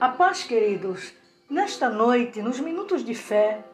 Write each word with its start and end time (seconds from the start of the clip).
A 0.00 0.08
paz, 0.08 0.42
queridos, 0.42 1.14
nesta 1.48 1.88
noite, 1.88 2.42
nos 2.42 2.58
minutos 2.58 3.04
de 3.04 3.14
fé, 3.14 3.64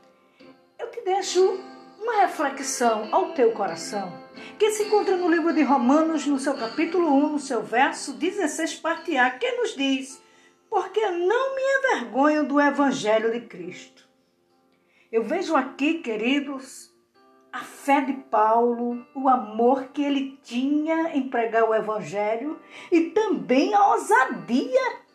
eu 0.79 0.91
te 0.91 1.01
deixo 1.01 1.59
uma 1.99 2.21
reflexão 2.21 3.09
ao 3.11 3.33
teu 3.33 3.53
coração, 3.53 4.13
que 4.59 4.71
se 4.71 4.85
encontra 4.85 5.17
no 5.17 5.31
livro 5.31 5.53
de 5.55 5.63
Romanos, 5.63 6.27
no 6.27 6.39
seu 6.39 6.55
capítulo 6.55 7.11
1, 7.11 7.33
no 7.33 7.39
seu 7.39 7.63
verso 7.63 8.13
16, 8.13 8.75
parte 8.77 9.17
A, 9.17 9.31
que 9.31 9.51
nos 9.53 9.75
diz: 9.75 10.23
Porque 10.69 11.01
não 11.11 11.55
me 11.57 11.63
envergonho 11.63 12.47
do 12.47 12.61
evangelho 12.61 13.33
de 13.33 13.41
Cristo. 13.41 14.07
Eu 15.11 15.25
vejo 15.25 15.57
aqui, 15.57 15.95
queridos, 15.95 16.95
a 17.51 17.61
fé 17.61 18.03
de 18.03 18.13
Paulo, 18.13 19.05
o 19.15 19.27
amor 19.27 19.85
que 19.89 20.05
ele 20.05 20.39
tinha 20.43 21.17
em 21.17 21.29
pregar 21.31 21.65
o 21.65 21.75
evangelho 21.75 22.61
e 22.93 23.11
também 23.11 23.75
a 23.75 23.89
ousadia 23.89 25.10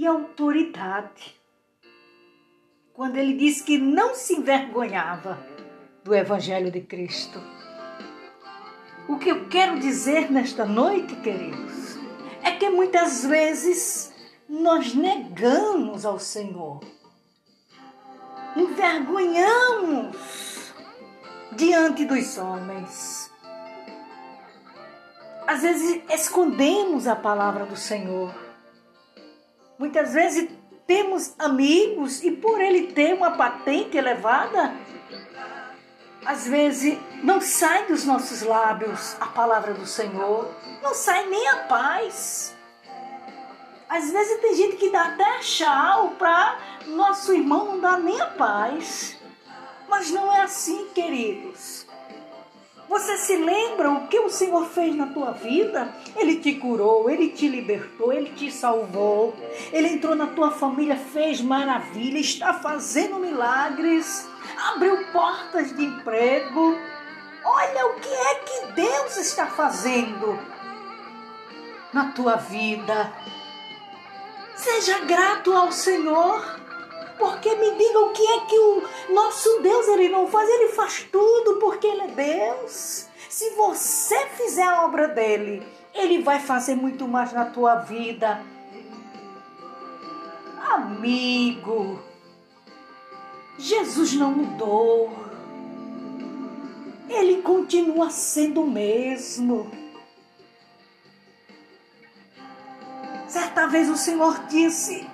e 0.00 0.06
autoridade. 0.06 1.38
Quando 2.94 3.18
ele 3.18 3.34
disse 3.34 3.62
que 3.62 3.76
não 3.76 4.14
se 4.14 4.34
envergonhava 4.34 5.46
do 6.02 6.14
Evangelho 6.14 6.70
de 6.70 6.80
Cristo. 6.80 7.38
O 9.06 9.18
que 9.18 9.28
eu 9.28 9.46
quero 9.50 9.78
dizer 9.78 10.32
nesta 10.32 10.64
noite, 10.64 11.14
queridos, 11.16 11.98
é 12.42 12.52
que 12.52 12.70
muitas 12.70 13.26
vezes 13.26 14.10
nós 14.48 14.94
negamos 14.94 16.06
ao 16.06 16.18
Senhor, 16.18 16.80
envergonhamos 18.56 20.16
diante 21.52 22.06
dos 22.06 22.38
homens. 22.38 23.30
Às 25.46 25.60
vezes 25.60 26.02
escondemos 26.08 27.06
a 27.06 27.14
palavra 27.14 27.66
do 27.66 27.76
Senhor 27.76 28.49
Muitas 29.80 30.12
vezes 30.12 30.46
temos 30.86 31.34
amigos 31.38 32.22
e 32.22 32.30
por 32.32 32.60
ele 32.60 32.92
ter 32.92 33.14
uma 33.14 33.30
patente 33.30 33.96
elevada, 33.96 34.74
às 36.22 36.46
vezes 36.46 36.98
não 37.22 37.40
sai 37.40 37.86
dos 37.86 38.04
nossos 38.04 38.42
lábios 38.42 39.16
a 39.18 39.24
palavra 39.28 39.72
do 39.72 39.86
Senhor, 39.86 40.54
não 40.82 40.92
sai 40.92 41.30
nem 41.30 41.48
a 41.48 41.56
paz. 41.60 42.54
Às 43.88 44.10
vezes 44.10 44.38
tem 44.42 44.54
gente 44.54 44.76
que 44.76 44.90
dá 44.90 45.06
até 45.06 45.38
tchau 45.38 46.10
para 46.18 46.58
nosso 46.88 47.32
irmão 47.32 47.64
não 47.64 47.80
dar 47.80 47.98
nem 47.98 48.20
a 48.20 48.26
paz. 48.26 49.16
Mas 49.88 50.10
não 50.10 50.30
é 50.30 50.42
assim, 50.42 50.90
queridos. 50.94 51.19
Você 53.10 53.18
se 53.18 53.36
lembra 53.36 53.90
o 53.90 54.06
que 54.06 54.20
o 54.20 54.30
Senhor 54.30 54.64
fez 54.66 54.94
na 54.94 55.08
tua 55.08 55.32
vida? 55.32 55.92
Ele 56.14 56.36
te 56.36 56.54
curou, 56.54 57.10
ele 57.10 57.30
te 57.30 57.48
libertou, 57.48 58.12
ele 58.12 58.30
te 58.30 58.52
salvou. 58.52 59.34
Ele 59.72 59.88
entrou 59.88 60.14
na 60.14 60.28
tua 60.28 60.52
família, 60.52 60.96
fez 60.96 61.40
maravilha, 61.40 62.20
está 62.20 62.54
fazendo 62.54 63.16
milagres, 63.16 64.28
abriu 64.72 64.96
portas 65.10 65.76
de 65.76 65.86
emprego. 65.86 66.78
Olha 67.44 67.86
o 67.86 67.94
que 67.94 68.14
é 68.14 68.34
que 68.36 68.72
Deus 68.74 69.16
está 69.16 69.46
fazendo 69.46 70.38
na 71.92 72.12
tua 72.12 72.36
vida. 72.36 73.12
Seja 74.54 75.00
grato 75.00 75.52
ao 75.52 75.72
Senhor. 75.72 76.60
Porque 77.20 77.54
me 77.54 77.72
diga 77.72 78.00
o 78.00 78.12
que 78.12 78.26
é 78.26 78.40
que 78.46 78.58
o 78.58 78.82
nosso 79.14 79.60
Deus 79.60 79.86
ele 79.88 80.08
não 80.08 80.26
faz, 80.26 80.48
ele 80.48 80.68
faz 80.72 81.06
tudo 81.12 81.56
porque 81.56 81.86
ele 81.86 82.00
é 82.00 82.06
Deus. 82.08 83.06
Se 83.28 83.50
você 83.50 84.26
fizer 84.28 84.62
a 84.62 84.86
obra 84.86 85.06
dele, 85.06 85.62
ele 85.94 86.22
vai 86.22 86.40
fazer 86.40 86.74
muito 86.74 87.06
mais 87.06 87.30
na 87.32 87.44
tua 87.44 87.76
vida. 87.76 88.42
Amigo, 90.70 92.00
Jesus 93.58 94.14
não 94.14 94.32
mudou. 94.32 95.12
Ele 97.06 97.42
continua 97.42 98.08
sendo 98.08 98.62
o 98.62 98.70
mesmo. 98.70 99.70
Certa 103.28 103.66
vez 103.66 103.90
o 103.90 103.96
Senhor 103.96 104.46
disse: 104.46 105.06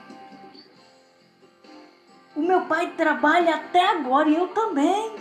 meu 2.57 2.65
pai 2.65 2.95
trabalha 2.97 3.57
até 3.57 3.87
agora 3.91 4.31
e 4.31 4.35
eu 4.35 4.49
também. 4.49 5.15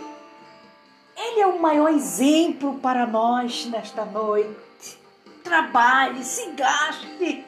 Ele 1.14 1.40
é 1.40 1.46
o 1.46 1.60
maior 1.60 1.90
exemplo 1.90 2.78
para 2.78 3.06
nós 3.06 3.66
nesta 3.66 4.06
noite. 4.06 4.98
Trabalhe, 5.44 6.24
se 6.24 6.50
gaste, 6.52 7.44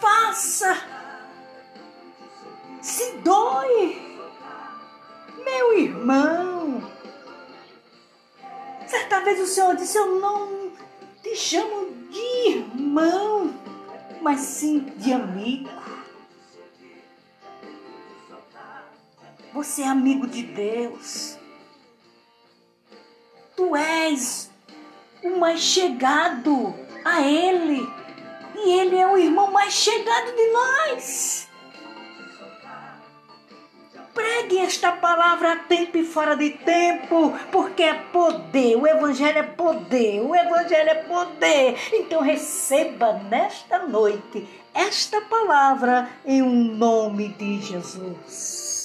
faça, 0.00 0.74
se 2.80 3.12
doe. 3.18 4.06
Meu 5.44 5.78
irmão, 5.78 6.90
certa 8.86 9.20
vez 9.20 9.38
o 9.38 9.46
Senhor 9.46 9.76
disse: 9.76 9.98
Eu 9.98 10.18
não 10.18 10.72
te 11.22 11.36
chamo 11.36 11.94
de 12.10 12.48
irmão, 12.48 13.54
mas 14.22 14.40
sim 14.40 14.80
de 14.96 15.12
amigo. 15.12 15.95
Você 19.56 19.80
é 19.80 19.88
amigo 19.88 20.26
de 20.26 20.42
Deus. 20.42 21.38
Tu 23.56 23.74
és 23.74 24.50
o 25.24 25.38
mais 25.38 25.60
chegado 25.60 26.74
a 27.02 27.22
Ele. 27.22 27.80
E 28.54 28.70
Ele 28.70 28.96
é 28.96 29.06
o 29.06 29.16
irmão 29.16 29.50
mais 29.50 29.72
chegado 29.72 30.26
de 30.36 30.46
nós. 30.52 31.48
Pregue 34.12 34.58
esta 34.58 34.92
palavra 34.92 35.54
a 35.54 35.56
tempo 35.56 35.96
e 35.96 36.04
fora 36.04 36.36
de 36.36 36.50
tempo, 36.50 37.32
porque 37.50 37.82
é 37.82 37.94
poder. 37.94 38.76
O 38.76 38.86
Evangelho 38.86 39.38
é 39.38 39.42
poder. 39.42 40.20
O 40.20 40.36
Evangelho 40.36 40.90
é 40.90 40.94
poder. 40.96 41.78
Então 41.94 42.20
receba 42.20 43.14
nesta 43.30 43.86
noite 43.86 44.46
esta 44.74 45.22
palavra 45.22 46.10
em 46.26 46.42
um 46.42 46.76
nome 46.76 47.28
de 47.28 47.58
Jesus. 47.62 48.75